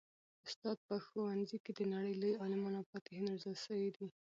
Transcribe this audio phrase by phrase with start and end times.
[0.43, 4.07] د استاد په ښوونځي کي د نړۍ لوی عالمان او فاتحین روزل سوي دي.